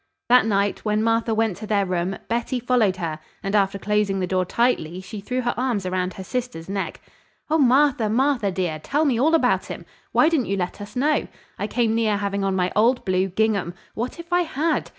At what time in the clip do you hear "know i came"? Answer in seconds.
10.95-11.93